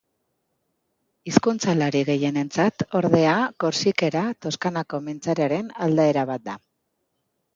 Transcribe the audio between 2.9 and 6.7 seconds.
ordea, korsikera Toskanako mintzairaren aldaera bat da.